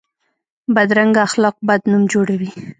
[0.75, 2.51] بدرنګه اخلاق بد نوم جوړوي